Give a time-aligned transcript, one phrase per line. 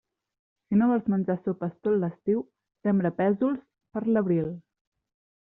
[0.61, 2.41] Si no vols menjar sopes tot l'estiu,
[2.89, 3.61] sembra pèsols
[3.99, 4.51] per l'abril.